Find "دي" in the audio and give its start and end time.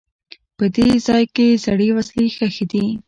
2.71-2.85